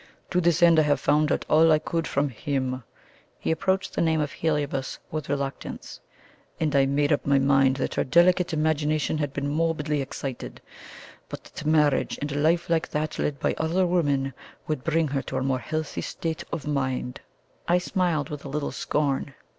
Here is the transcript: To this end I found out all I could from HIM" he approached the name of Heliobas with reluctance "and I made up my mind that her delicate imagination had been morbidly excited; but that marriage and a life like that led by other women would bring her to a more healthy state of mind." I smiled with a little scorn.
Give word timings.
To 0.31 0.41
this 0.41 0.63
end 0.63 0.79
I 0.79 0.95
found 0.95 1.31
out 1.31 1.45
all 1.47 1.71
I 1.71 1.77
could 1.77 2.07
from 2.07 2.29
HIM" 2.29 2.81
he 3.37 3.51
approached 3.51 3.93
the 3.93 4.01
name 4.01 4.19
of 4.19 4.31
Heliobas 4.31 4.97
with 5.11 5.29
reluctance 5.29 5.99
"and 6.59 6.75
I 6.75 6.87
made 6.87 7.13
up 7.13 7.23
my 7.23 7.37
mind 7.37 7.75
that 7.75 7.93
her 7.93 8.03
delicate 8.03 8.51
imagination 8.51 9.19
had 9.19 9.31
been 9.31 9.47
morbidly 9.47 10.01
excited; 10.01 10.59
but 11.29 11.43
that 11.43 11.67
marriage 11.67 12.17
and 12.19 12.31
a 12.31 12.39
life 12.39 12.67
like 12.67 12.89
that 12.89 13.19
led 13.19 13.39
by 13.39 13.53
other 13.59 13.85
women 13.85 14.33
would 14.67 14.83
bring 14.83 15.07
her 15.09 15.21
to 15.21 15.37
a 15.37 15.43
more 15.43 15.59
healthy 15.59 16.01
state 16.01 16.43
of 16.51 16.65
mind." 16.65 17.21
I 17.67 17.77
smiled 17.77 18.31
with 18.31 18.43
a 18.43 18.49
little 18.49 18.71
scorn. 18.71 19.35